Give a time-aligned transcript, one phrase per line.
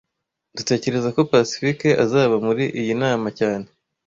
[0.55, 3.67] Dutekereza ko Pacifique azaba muri iyi nama cyane